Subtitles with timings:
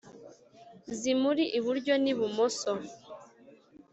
[0.99, 2.71] zimuri iburyo ni bumoso.